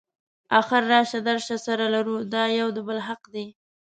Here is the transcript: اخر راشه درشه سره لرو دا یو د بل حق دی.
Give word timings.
اخر 0.59 0.81
راشه 0.91 1.19
درشه 1.27 1.57
سره 1.65 1.85
لرو 1.95 2.17
دا 2.33 2.43
یو 2.59 2.67
د 2.75 2.77
بل 2.87 2.99
حق 3.07 3.23
دی. 3.33 3.45